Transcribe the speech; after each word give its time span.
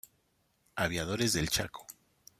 Aviadores 0.77 1.31
del 1.33 1.51
Chaco. 1.51 1.85